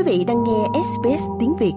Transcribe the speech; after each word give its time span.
Quý 0.00 0.18
vị 0.18 0.24
đang 0.24 0.44
nghe 0.44 0.80
SBS 0.84 1.22
tiếng 1.40 1.56
Việt. 1.56 1.72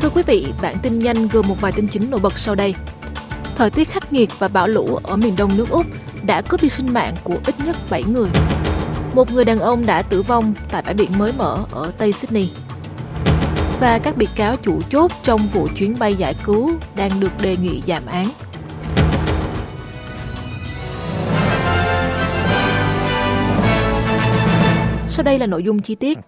Thưa 0.00 0.10
quý 0.14 0.22
vị, 0.26 0.46
bản 0.62 0.74
tin 0.82 0.98
nhanh 0.98 1.28
gồm 1.28 1.48
một 1.48 1.60
vài 1.60 1.72
tin 1.72 1.88
chính 1.88 2.10
nổi 2.10 2.20
bật 2.20 2.38
sau 2.38 2.54
đây. 2.54 2.74
Thời 3.56 3.70
tiết 3.70 3.88
khắc 3.88 4.12
nghiệt 4.12 4.30
và 4.38 4.48
bão 4.48 4.68
lũ 4.68 4.98
ở 5.02 5.16
miền 5.16 5.36
đông 5.36 5.50
nước 5.56 5.70
Úc 5.70 5.86
đã 6.26 6.42
cướp 6.42 6.62
đi 6.62 6.68
sinh 6.68 6.92
mạng 6.92 7.14
của 7.24 7.36
ít 7.46 7.54
nhất 7.66 7.76
7 7.90 8.04
người. 8.04 8.28
Một 9.14 9.32
người 9.32 9.44
đàn 9.44 9.58
ông 9.58 9.86
đã 9.86 10.02
tử 10.02 10.22
vong 10.22 10.54
tại 10.70 10.82
bãi 10.82 10.94
biển 10.94 11.10
mới 11.18 11.32
mở 11.38 11.64
ở 11.70 11.92
Tây 11.98 12.12
Sydney 12.12 12.48
và 13.82 13.98
các 13.98 14.16
bị 14.16 14.26
cáo 14.36 14.56
chủ 14.56 14.80
chốt 14.90 15.10
trong 15.22 15.40
vụ 15.52 15.68
chuyến 15.76 15.94
bay 16.00 16.14
giải 16.14 16.34
cứu 16.44 16.70
đang 16.96 17.10
được 17.20 17.32
đề 17.42 17.56
nghị 17.62 17.82
giảm 17.86 18.02
án. 18.06 18.26
Sau 25.08 25.24
đây 25.24 25.38
là 25.38 25.46
nội 25.46 25.62
dung 25.62 25.82
chi 25.82 25.94
tiết. 25.94 26.18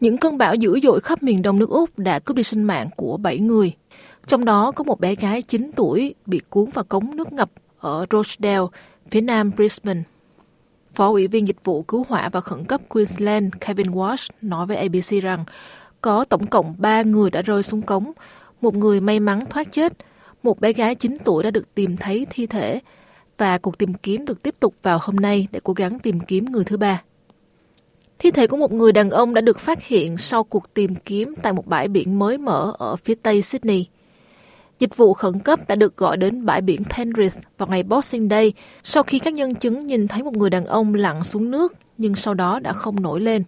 Những 0.00 0.18
cơn 0.18 0.38
bão 0.38 0.54
dữ 0.54 0.80
dội 0.82 1.00
khắp 1.00 1.22
miền 1.22 1.42
đông 1.42 1.58
nước 1.58 1.70
Úc 1.70 1.98
đã 1.98 2.18
cướp 2.18 2.36
đi 2.36 2.42
sinh 2.42 2.62
mạng 2.62 2.88
của 2.96 3.16
7 3.16 3.38
người. 3.38 3.72
Trong 4.26 4.44
đó 4.44 4.72
có 4.72 4.84
một 4.84 5.00
bé 5.00 5.14
gái 5.14 5.42
9 5.42 5.70
tuổi 5.76 6.14
bị 6.26 6.40
cuốn 6.50 6.70
vào 6.70 6.84
cống 6.84 7.16
nước 7.16 7.32
ngập 7.32 7.50
ở 7.78 8.06
Rochdale, 8.10 8.66
phía 9.10 9.20
nam 9.20 9.50
Brisbane. 9.56 10.02
Phó 10.94 11.08
ủy 11.08 11.26
viên 11.26 11.48
dịch 11.48 11.64
vụ 11.64 11.82
cứu 11.82 12.06
hỏa 12.08 12.28
và 12.28 12.40
khẩn 12.40 12.64
cấp 12.64 12.80
Queensland 12.88 13.54
Kevin 13.60 13.86
Walsh 13.86 14.28
nói 14.42 14.66
với 14.66 14.76
ABC 14.76 15.22
rằng 15.22 15.44
có 16.06 16.24
tổng 16.24 16.46
cộng 16.46 16.74
3 16.78 17.02
người 17.02 17.30
đã 17.30 17.42
rơi 17.42 17.62
xuống 17.62 17.82
cống, 17.82 18.12
một 18.60 18.74
người 18.74 19.00
may 19.00 19.20
mắn 19.20 19.40
thoát 19.50 19.72
chết, 19.72 19.92
một 20.42 20.60
bé 20.60 20.72
gái 20.72 20.94
9 20.94 21.16
tuổi 21.24 21.42
đã 21.42 21.50
được 21.50 21.74
tìm 21.74 21.96
thấy 21.96 22.26
thi 22.30 22.46
thể 22.46 22.80
và 23.38 23.58
cuộc 23.58 23.78
tìm 23.78 23.94
kiếm 23.94 24.24
được 24.24 24.42
tiếp 24.42 24.54
tục 24.60 24.74
vào 24.82 24.98
hôm 25.02 25.16
nay 25.16 25.48
để 25.52 25.60
cố 25.64 25.72
gắng 25.72 25.98
tìm 25.98 26.20
kiếm 26.20 26.44
người 26.44 26.64
thứ 26.64 26.76
ba. 26.76 27.02
Thi 28.18 28.30
thể 28.30 28.46
của 28.46 28.56
một 28.56 28.72
người 28.72 28.92
đàn 28.92 29.10
ông 29.10 29.34
đã 29.34 29.40
được 29.40 29.60
phát 29.60 29.84
hiện 29.84 30.18
sau 30.18 30.44
cuộc 30.44 30.74
tìm 30.74 30.94
kiếm 30.94 31.34
tại 31.42 31.52
một 31.52 31.66
bãi 31.66 31.88
biển 31.88 32.18
mới 32.18 32.38
mở 32.38 32.72
ở 32.78 32.96
phía 32.96 33.14
tây 33.14 33.42
Sydney. 33.42 33.86
Dịch 34.78 34.96
vụ 34.96 35.14
khẩn 35.14 35.38
cấp 35.38 35.68
đã 35.68 35.74
được 35.74 35.96
gọi 35.96 36.16
đến 36.16 36.46
bãi 36.46 36.60
biển 36.60 36.82
Penrith 36.84 37.38
vào 37.58 37.68
ngày 37.68 37.82
Boxing 37.82 38.28
Day 38.28 38.52
sau 38.82 39.02
khi 39.02 39.18
các 39.18 39.34
nhân 39.34 39.54
chứng 39.54 39.86
nhìn 39.86 40.08
thấy 40.08 40.22
một 40.22 40.36
người 40.36 40.50
đàn 40.50 40.66
ông 40.66 40.94
lặn 40.94 41.24
xuống 41.24 41.50
nước 41.50 41.74
nhưng 41.98 42.16
sau 42.16 42.34
đó 42.34 42.60
đã 42.60 42.72
không 42.72 43.02
nổi 43.02 43.20
lên 43.20 43.42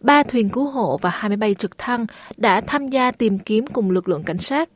ba 0.00 0.22
thuyền 0.22 0.48
cứu 0.48 0.64
hộ 0.64 0.98
và 1.02 1.10
hai 1.10 1.28
máy 1.28 1.36
bay 1.36 1.54
trực 1.54 1.78
thăng 1.78 2.06
đã 2.36 2.60
tham 2.60 2.88
gia 2.88 3.10
tìm 3.10 3.38
kiếm 3.38 3.66
cùng 3.66 3.90
lực 3.90 4.08
lượng 4.08 4.22
cảnh 4.22 4.38
sát. 4.38 4.68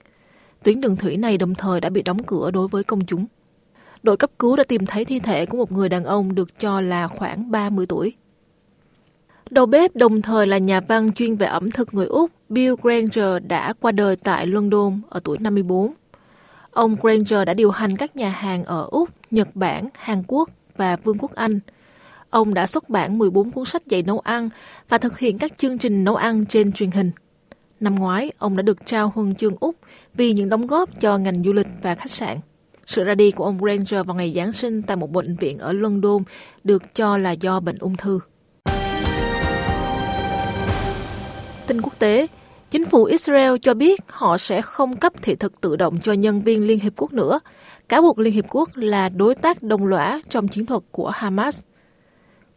Tuyến 0.62 0.81
đường 0.81 0.97
thủy 0.97 1.16
này 1.16 1.39
đồng 1.39 1.55
thời 1.55 1.81
đã 1.81 1.91
bị 1.91 2.03
đóng 2.03 2.22
cửa 2.22 2.50
đối 2.50 2.69
với 2.69 2.84
công 2.84 3.06
chúng. 3.06 3.27
Đội 4.03 4.16
cấp 4.16 4.31
cứu 4.39 4.56
đã 4.56 4.64
tìm 4.64 4.86
thấy 4.86 5.05
thi 5.05 5.19
thể 5.19 5.47
của 5.47 5.56
một 5.56 5.72
người 5.72 5.89
đàn 5.89 6.05
ông 6.05 6.34
được 6.34 6.61
cho 6.61 6.81
là 6.81 7.08
khoảng 7.08 7.50
30 7.50 7.86
tuổi. 7.86 8.12
Đầu 9.50 9.66
bếp 9.66 9.97
đồng 9.97 10.22
thời 10.22 10.47
là 10.47 10.58
nhà 10.58 10.81
văn 10.81 11.12
chuyên 11.12 11.36
về 11.36 11.47
ẩm 11.47 11.70
thực 11.70 11.94
người 11.94 12.06
Úc 12.06 12.31
Bill 12.48 12.75
Granger 12.83 13.42
đã 13.48 13.72
qua 13.81 13.92
đời 13.92 14.16
tại 14.16 14.47
London 14.47 15.00
ở 15.09 15.20
tuổi 15.25 15.38
54. 15.38 15.92
Ông 16.70 16.97
Granger 17.03 17.47
đã 17.47 17.55
điều 17.55 17.70
hành 17.70 17.97
các 17.97 18.16
nhà 18.16 18.28
hàng 18.28 18.64
ở 18.64 18.88
Úc, 18.91 19.11
Nhật 19.31 19.48
Bản, 19.55 19.88
Hàn 19.94 20.22
Quốc 20.27 20.50
và 20.77 20.97
Vương 20.97 21.19
quốc 21.19 21.34
Anh– 21.34 21.61
Ông 22.34 22.54
đã 22.54 22.66
xuất 22.66 22.90
bản 22.90 23.18
14 23.18 23.50
cuốn 23.50 23.64
sách 23.64 23.86
dạy 23.86 24.02
nấu 24.02 24.18
ăn 24.18 24.48
và 24.88 24.98
thực 24.98 25.18
hiện 25.18 25.38
các 25.38 25.52
chương 25.58 25.78
trình 25.78 26.04
nấu 26.04 26.16
ăn 26.16 26.44
trên 26.46 26.72
truyền 26.72 26.91
hình. 26.91 27.10
Năm 27.80 27.94
ngoái, 27.94 28.32
ông 28.38 28.56
đã 28.56 28.62
được 28.62 28.86
trao 28.86 29.12
huân 29.14 29.34
chương 29.34 29.56
Úc 29.60 29.76
vì 30.14 30.32
những 30.32 30.48
đóng 30.48 30.66
góp 30.66 31.00
cho 31.00 31.18
ngành 31.18 31.42
du 31.42 31.52
lịch 31.52 31.66
và 31.82 31.94
khách 31.94 32.10
sạn. 32.10 32.38
Sự 32.86 33.04
ra 33.04 33.14
đi 33.14 33.30
của 33.30 33.44
ông 33.44 33.58
Granger 33.58 34.06
vào 34.06 34.16
ngày 34.16 34.32
Giáng 34.36 34.53
sinh 34.53 34.82
tại 34.82 34.97
một 34.97 35.10
bệnh 35.10 35.36
viện 35.36 35.59
ở 35.59 35.72
London 35.72 36.22
được 36.64 36.94
cho 36.94 37.19
là 37.19 37.31
do 37.31 37.60
bệnh 37.60 37.78
ung 37.78 37.97
thư. 37.97 38.20
Tin 41.66 41.82
quốc 41.82 41.98
tế, 41.98 42.26
chính 42.70 42.84
phủ 42.84 43.04
Israel 43.04 43.54
cho 43.62 43.75
biết 43.75 44.00
họ 44.06 44.38
sẽ 44.38 44.62
không 44.62 44.97
cấp 44.97 45.12
thị 45.22 45.34
thực 45.34 45.60
tự 45.60 45.76
động 45.76 45.98
cho 46.03 46.12
nhân 46.12 46.42
viên 46.42 46.66
Liên 46.66 46.80
Hiệp 46.80 46.92
Quốc 46.97 47.12
nữa, 47.12 47.41
cáo 47.88 48.03
buộc 48.03 48.19
Liên 48.19 48.34
Hiệp 48.34 48.44
Quốc 48.48 48.70
là 48.75 49.09
đối 49.09 49.34
tác 49.34 49.62
đồng 49.62 49.86
lõa 49.86 50.20
trong 50.30 50.48
chiến 50.48 50.66
thuật 50.66 50.82
của 50.91 51.09
Hamas– 51.09 51.62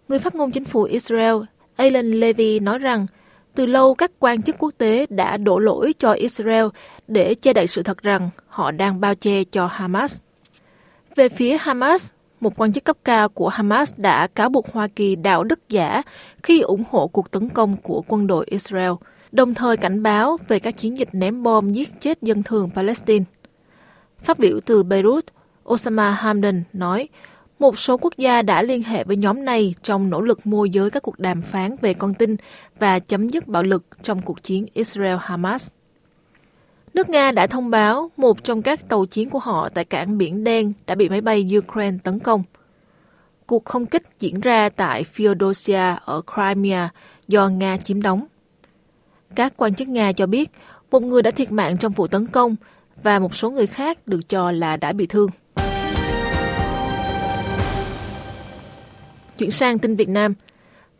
Người 0.07 0.19
phát 0.19 0.35
ngôn 0.35 0.51
chính 0.51 0.65
phủ 0.65 0.83
Israel 0.83 1.35
Alan 1.75 2.11
Levy 2.11 2.59
nói 2.59 2.79
rằng 2.79 3.05
từ 3.55 3.65
lâu 3.65 3.95
các 3.95 4.11
quan 4.19 4.41
chức 4.41 4.55
quốc 4.59 4.73
tế 4.77 5.05
đã 5.09 5.37
đổ 5.37 5.59
lỗi 5.59 5.93
cho 5.99 6.11
Israel 6.11 6.65
để 7.07 7.35
che 7.35 7.53
đậy 7.53 7.67
sự 7.67 7.83
thật 7.83 8.03
rằng 8.03 8.29
họ 8.47 8.71
đang 8.71 9.01
bao 9.01 9.15
che 9.15 9.43
cho 9.43 9.67
Hamas. 9.67 10.21
Về 11.15 11.29
phía 11.29 11.57
Hamas, 11.59 12.11
một 12.39 12.53
quan 12.57 12.73
chức 12.73 12.83
cấp 12.83 12.97
cao 13.03 13.29
của 13.29 13.47
Hamas 13.49 13.93
đã 13.97 14.27
cáo 14.27 14.49
buộc 14.49 14.73
Hoa 14.73 14.87
Kỳ 14.87 15.15
đạo 15.15 15.43
đức 15.43 15.69
giả 15.69 16.01
khi 16.43 16.61
ủng 16.61 16.83
hộ 16.89 17.07
cuộc 17.07 17.31
tấn 17.31 17.49
công 17.49 17.77
của 17.77 18.03
quân 18.07 18.27
đội 18.27 18.45
Israel, 18.49 18.91
đồng 19.31 19.53
thời 19.53 19.77
cảnh 19.77 20.03
báo 20.03 20.37
về 20.47 20.59
các 20.59 20.77
chiến 20.77 20.97
dịch 20.97 21.09
ném 21.11 21.43
bom 21.43 21.71
giết 21.71 22.01
chết 22.01 22.21
dân 22.21 22.43
thường 22.43 22.69
Palestine. 22.75 23.25
Phát 24.23 24.39
biểu 24.39 24.59
từ 24.65 24.83
Beirut, 24.83 25.25
Osama 25.69 26.11
Hamdan 26.11 26.63
nói 26.73 27.07
một 27.59 27.79
số 27.79 27.97
quốc 27.97 28.13
gia 28.17 28.41
đã 28.41 28.61
liên 28.61 28.83
hệ 28.83 29.03
với 29.03 29.17
nhóm 29.17 29.45
này 29.45 29.75
trong 29.83 30.09
nỗ 30.09 30.21
lực 30.21 30.47
môi 30.47 30.69
giới 30.69 30.89
các 30.89 31.03
cuộc 31.03 31.19
đàm 31.19 31.41
phán 31.41 31.75
về 31.81 31.93
con 31.93 32.13
tin 32.13 32.35
và 32.79 32.99
chấm 32.99 33.29
dứt 33.29 33.47
bạo 33.47 33.63
lực 33.63 33.83
trong 34.03 34.21
cuộc 34.21 34.43
chiến 34.43 34.65
Israel-Hamas. 34.75 35.69
Nước 36.93 37.09
Nga 37.09 37.31
đã 37.31 37.47
thông 37.47 37.69
báo 37.69 38.11
một 38.17 38.43
trong 38.43 38.61
các 38.61 38.89
tàu 38.89 39.05
chiến 39.05 39.29
của 39.29 39.39
họ 39.39 39.69
tại 39.69 39.85
cảng 39.85 40.17
Biển 40.17 40.43
Đen 40.43 40.73
đã 40.87 40.95
bị 40.95 41.09
máy 41.09 41.21
bay 41.21 41.49
Ukraine 41.57 41.97
tấn 42.03 42.19
công. 42.19 42.43
Cuộc 43.45 43.65
không 43.65 43.85
kích 43.85 44.03
diễn 44.19 44.39
ra 44.39 44.69
tại 44.69 45.05
Feodosia 45.15 45.97
ở 46.05 46.21
Crimea 46.33 46.89
do 47.27 47.47
Nga 47.47 47.77
chiếm 47.77 48.01
đóng. 48.01 48.25
Các 49.35 49.53
quan 49.57 49.75
chức 49.75 49.87
Nga 49.87 50.11
cho 50.11 50.27
biết 50.27 50.51
một 50.91 51.03
người 51.03 51.21
đã 51.21 51.31
thiệt 51.31 51.51
mạng 51.51 51.77
trong 51.77 51.93
vụ 51.93 52.07
tấn 52.07 52.27
công 52.27 52.55
và 53.03 53.19
một 53.19 53.35
số 53.35 53.51
người 53.51 53.67
khác 53.67 54.07
được 54.07 54.29
cho 54.29 54.51
là 54.51 54.77
đã 54.77 54.93
bị 54.93 55.05
thương. 55.05 55.29
Chuyển 59.37 59.51
sang 59.51 59.79
tin 59.79 59.95
Việt 59.95 60.09
Nam. 60.09 60.33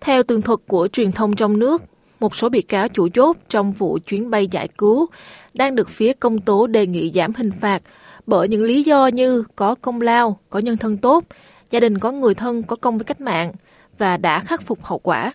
Theo 0.02 0.24
tường 0.24 0.42
thuật 0.42 0.60
của 0.68 0.88
truyền 0.88 1.12
thông 1.12 1.36
trong 1.36 1.60
nước, 1.60 1.84
một 2.20 2.36
số 2.36 2.50
bị 2.50 2.62
cáo 2.62 2.88
chủ 2.88 3.10
chốt 3.10 3.38
trong 3.50 3.72
vụ 3.72 4.00
chuyến 4.06 4.30
bay 4.30 4.48
giải 4.48 4.68
cứu 4.68 5.08
đang 5.54 5.76
được 5.76 5.90
phía 5.90 6.14
công 6.14 6.40
tố 6.40 6.68
đề 6.68 6.88
nghị 6.88 7.12
giảm 7.16 7.34
hình 7.34 7.52
phạt 7.62 7.82
bởi 8.28 8.48
những 8.48 8.64
lý 8.64 8.84
do 8.84 9.08
như 9.08 9.44
có 9.56 9.76
công 9.82 10.02
lao, 10.02 10.40
có 10.50 10.60
nhân 10.60 10.78
thân 10.78 10.98
tốt, 10.98 11.24
gia 11.72 11.80
đình 11.80 11.98
có 11.98 12.12
người 12.12 12.34
thân 12.34 12.64
có 12.64 12.76
công 12.76 12.98
với 12.98 13.06
cách 13.06 13.22
mạng 13.22 13.52
và 13.98 14.18
đã 14.18 14.40
khắc 14.40 14.62
phục 14.62 14.84
hậu 14.84 15.00
quả. 15.00 15.32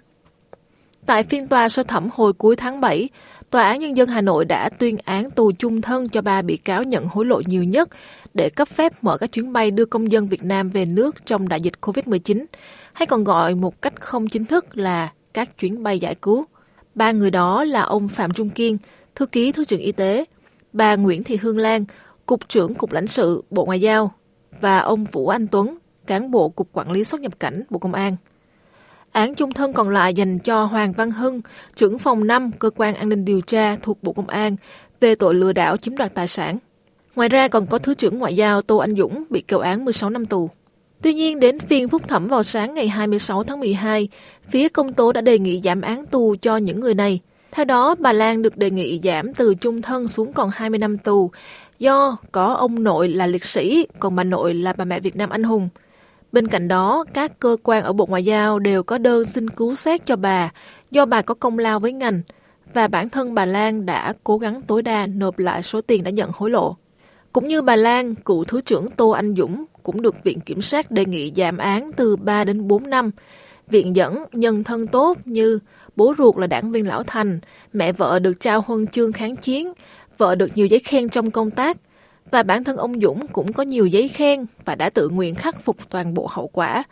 Tại 1.07 1.23
phiên 1.23 1.49
tòa 1.49 1.69
sơ 1.69 1.83
thẩm 1.83 2.09
hồi 2.13 2.33
cuối 2.33 2.57
tháng 2.57 2.81
7, 2.81 3.09
Tòa 3.51 3.63
án 3.63 3.79
Nhân 3.79 3.97
dân 3.97 4.09
Hà 4.09 4.21
Nội 4.21 4.45
đã 4.45 4.69
tuyên 4.69 4.97
án 5.05 5.31
tù 5.31 5.53
chung 5.59 5.83
thân 5.83 6.09
cho 6.09 6.23
ba 6.23 6.43
bị 6.43 6.57
cáo 6.57 6.83
nhận 6.83 7.07
hối 7.07 7.25
lộ 7.25 7.41
nhiều 7.47 7.65
nhất 7.65 7.89
để 8.35 8.51
cấp 8.51 8.69
phép 8.69 8.93
mở 9.05 9.19
các 9.19 9.33
chuyến 9.33 9.53
bay 9.53 9.71
đưa 9.71 9.85
công 9.85 10.12
dân 10.12 10.29
Việt 10.29 10.45
Nam 10.45 10.69
về 10.69 10.85
nước 10.85 11.27
trong 11.27 11.49
đại 11.49 11.61
dịch 11.61 11.73
COVID-19, 11.81 12.45
hay 12.93 13.07
còn 13.07 13.25
gọi 13.25 13.55
một 13.55 13.83
cách 13.83 14.01
không 14.01 14.29
chính 14.29 14.45
thức 14.45 14.77
là 14.77 15.12
các 15.35 15.59
chuyến 15.59 15.83
bay 15.83 15.99
giải 15.99 16.15
cứu. 16.15 16.45
Ba 16.95 17.12
người 17.12 17.31
đó 17.31 17.65
là 17.65 17.81
ông 17.81 18.09
Phạm 18.09 18.33
Trung 18.33 18.51
Kiên, 18.51 18.79
thư 19.15 19.27
ký 19.27 19.53
Thứ 19.53 19.65
trưởng 19.65 19.81
Y 19.81 19.93
tế, 19.93 20.25
bà 20.73 20.97
Nguyễn 20.97 21.25
Thị 21.25 21.37
Hương 21.37 21.59
Lan, 21.59 21.85
Cục 22.27 22.49
trưởng 22.49 22.75
Cục 22.75 22.93
lãnh 22.93 23.07
sự 23.07 23.45
Bộ 23.51 23.65
Ngoại 23.65 23.81
giao 23.81 24.12
và 24.61 24.79
ông 24.79 25.05
Vũ 25.05 25.29
Anh 25.29 25.47
Tuấn, 25.47 25.79
cán 26.07 26.31
bộ 26.31 26.49
Cục 26.49 26.69
Quản 26.73 26.91
lý 26.91 27.05
xuất 27.05 27.21
nhập 27.21 27.41
cảnh 27.41 27.62
Bộ 27.71 27.79
Công 27.79 27.95
an. 27.95 28.17
Án 29.12 29.34
chung 29.34 29.53
thân 29.53 29.73
còn 29.73 29.89
lại 29.89 30.15
dành 30.15 30.39
cho 30.39 30.65
Hoàng 30.65 30.93
Văn 30.93 31.11
Hưng, 31.11 31.41
trưởng 31.77 31.99
phòng 31.99 32.27
5 32.27 32.50
cơ 32.59 32.71
quan 32.77 32.95
an 32.95 33.09
ninh 33.09 33.25
điều 33.25 33.41
tra 33.41 33.76
thuộc 33.82 34.03
Bộ 34.03 34.12
Công 34.12 34.26
an 34.26 34.56
về 35.00 35.14
tội 35.14 35.35
lừa 35.35 35.53
đảo 35.53 35.76
chiếm 35.76 35.97
đoạt 35.97 36.14
tài 36.14 36.29
sản. 36.29 36.59
Ngoài 37.17 37.29
ra 37.29 37.49
còn 37.49 37.67
có 37.67 37.79
Thứ 37.79 37.94
trưởng 37.94 38.19
Ngoại 38.19 38.37
giao 38.37 38.62
Tô 38.62 38.76
Anh 38.76 38.94
Dũng 38.94 39.25
bị 39.31 39.41
kêu 39.41 39.59
án 39.59 39.85
16 39.85 40.11
năm 40.11 40.26
tù. 40.26 40.50
Tuy 41.03 41.14
nhiên, 41.14 41.41
đến 41.41 41.61
phiên 41.61 41.88
phúc 41.88 42.09
thẩm 42.09 42.29
vào 42.29 42.43
sáng 42.43 42.75
ngày 42.75 42.88
26 42.88 43.44
tháng 43.44 43.61
12, 43.61 44.09
phía 44.50 44.69
công 44.69 44.93
tố 44.93 45.12
đã 45.12 45.20
đề 45.20 45.38
nghị 45.38 45.61
giảm 45.64 45.81
án 45.81 46.06
tù 46.06 46.37
cho 46.43 46.56
những 46.56 46.81
người 46.81 46.94
này. 46.94 47.20
Theo 47.50 47.64
đó, 47.64 47.94
bà 47.99 48.12
Lan 48.12 48.43
được 48.43 48.56
đề 48.56 48.70
nghị 48.70 49.00
giảm 49.03 49.35
từ 49.35 49.55
chung 49.55 49.82
thân 49.82 50.09
xuống 50.09 50.32
còn 50.32 50.50
20 50.53 50.79
năm 50.79 50.99
tù 50.99 51.31
do 51.79 52.17
có 52.32 52.55
ông 52.55 52.85
nội 52.85 53.09
là 53.09 53.26
liệt 53.26 53.44
sĩ, 53.44 53.87
còn 53.99 54.17
bà 54.17 54.25
nội 54.25 54.55
là 54.55 54.73
bà 54.73 54.85
mẹ 54.85 55.00
Việt 55.00 55.17
Nam 55.17 55.31
anh 55.31 55.43
hùng. 55.43 55.69
Bên 56.32 56.49
cạnh 56.49 56.69
đó, 56.69 57.05
các 57.14 57.38
cơ 57.40 57.56
quan 57.62 57.84
ở 57.84 57.93
Bộ 57.93 58.06
Ngoại 58.06 58.25
giao 58.25 58.58
đều 58.58 58.82
có 58.82 58.99
đơn 58.99 59.25
xin 59.25 59.50
cứu 59.50 59.75
xét 59.75 60.06
cho 60.06 60.17
bà 60.17 60.50
do 60.90 61.05
bà 61.05 61.23
có 61.23 61.34
công 61.34 61.58
lao 61.58 61.81
với 61.81 61.93
ngành 61.93 62.23
và 62.75 62.88
bản 62.88 63.08
thân 63.08 63.34
bà 63.34 63.46
Lan 63.46 63.87
đã 63.87 64.12
cố 64.25 64.38
gắng 64.38 64.62
tối 64.62 64.82
đa 64.82 65.06
nộp 65.06 65.38
lại 65.38 65.62
số 65.62 65.81
tiền 65.81 66.05
đã 66.05 66.11
nhận 66.11 66.31
hối 66.34 66.50
lộ. 66.50 66.76
Cũng 67.32 67.49
như 67.49 67.62
bà 67.62 67.76
Lan, 67.76 68.14
cựu 68.14 68.44
Thứ 68.44 68.61
trưởng 68.61 68.90
Tô 68.90 69.11
Anh 69.11 69.34
Dũng 69.34 69.64
cũng 69.82 70.02
được 70.02 70.25
Viện 70.25 70.40
Kiểm 70.40 70.62
sát 70.62 70.90
đề 70.90 71.05
nghị 71.05 71.32
giảm 71.37 71.58
án 71.58 71.90
từ 71.96 72.17
3 72.17 72.44
đến 72.44 72.69
4 72.69 72.90
năm. 72.90 73.11
Viện 73.69 73.96
dẫn 73.96 74.25
nhân 74.32 74.64
thân 74.64 74.87
tốt 74.87 75.19
như 75.25 75.58
bố 75.96 76.14
ruột 76.19 76.38
là 76.38 76.46
đảng 76.46 76.73
viên 76.73 76.88
Lão 76.88 77.02
Thành, 77.02 77.40
mẹ 77.73 77.93
vợ 77.93 78.19
được 78.19 78.40
trao 78.40 78.64
huân 78.67 78.87
chương 78.87 79.12
kháng 79.12 79.37
chiến 79.37 79.73
Vợ 80.19 80.35
được 80.35 80.50
nhiều 80.55 80.67
giấy 80.67 80.78
khen 80.78 81.08
trong 81.08 81.31
công 81.31 81.50
tác 81.50 81.76
và 82.31 82.43
bản 82.43 82.65
thân 82.65 82.77
ông 82.77 83.01
Dũng 83.01 83.27
cũng 83.27 83.53
có 83.53 83.63
nhiều 83.63 83.87
giấy 83.87 84.09
khen 84.09 84.47
và 84.65 84.75
đã 84.75 84.91
tự 84.91 85.09
nguyện 85.09 85.35
khắc 85.35 85.65
phục 85.65 85.77
toàn 85.91 86.15
bộ 86.15 86.27
hậu 86.31 86.49
quả, 86.49 86.83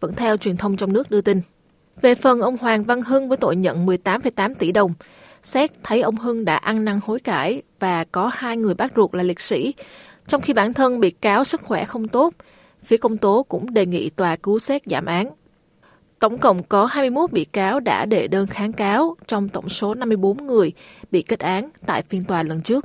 vẫn 0.00 0.14
theo 0.14 0.36
truyền 0.36 0.56
thông 0.56 0.76
trong 0.76 0.92
nước 0.92 1.10
đưa 1.10 1.20
tin. 1.20 1.40
Về 2.00 2.14
phần 2.14 2.40
ông 2.40 2.56
Hoàng 2.56 2.84
Văn 2.84 3.02
Hưng 3.02 3.28
với 3.28 3.36
tội 3.36 3.56
nhận 3.56 3.86
18,8 3.86 4.54
tỷ 4.54 4.72
đồng, 4.72 4.92
xét 5.42 5.70
thấy 5.82 6.00
ông 6.00 6.16
Hưng 6.16 6.44
đã 6.44 6.56
ăn 6.56 6.84
năn 6.84 7.00
hối 7.02 7.20
cải 7.20 7.62
và 7.80 8.04
có 8.04 8.30
hai 8.34 8.56
người 8.56 8.74
bác 8.74 8.92
ruột 8.96 9.14
là 9.14 9.22
liệt 9.22 9.40
sĩ, 9.40 9.74
trong 10.28 10.40
khi 10.40 10.52
bản 10.52 10.72
thân 10.72 11.00
bị 11.00 11.10
cáo 11.10 11.44
sức 11.44 11.60
khỏe 11.60 11.84
không 11.84 12.08
tốt, 12.08 12.34
phía 12.84 12.96
công 12.96 13.18
tố 13.18 13.42
cũng 13.48 13.74
đề 13.74 13.86
nghị 13.86 14.10
tòa 14.10 14.36
cứu 14.36 14.58
xét 14.58 14.82
giảm 14.86 15.06
án. 15.06 15.30
Tổng 16.18 16.38
cộng 16.38 16.62
có 16.62 16.86
21 16.86 17.32
bị 17.32 17.44
cáo 17.44 17.80
đã 17.80 18.06
đệ 18.06 18.28
đơn 18.28 18.46
kháng 18.46 18.72
cáo 18.72 19.16
trong 19.26 19.48
tổng 19.48 19.68
số 19.68 19.94
54 19.94 20.46
người 20.46 20.72
bị 21.10 21.22
kết 21.22 21.38
án 21.40 21.70
tại 21.86 22.02
phiên 22.02 22.24
tòa 22.24 22.42
lần 22.42 22.60
trước. 22.60 22.84